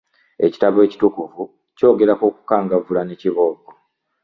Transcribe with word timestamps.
Ekitabo 0.45 0.77
ekitukuvu 0.87 1.41
kyogera 1.77 2.13
ku 2.19 2.25
kukangavvula 2.35 3.01
ne 3.05 3.15
kibooko. 3.21 3.71